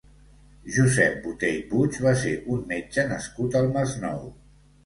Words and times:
Josep 0.77 1.19
Botey 1.25 1.59
Puig 1.73 2.01
va 2.05 2.15
ser 2.23 2.33
un 2.57 2.65
metge 2.75 3.07
nascut 3.13 3.59
al 3.63 3.73
Masnou. 3.77 4.27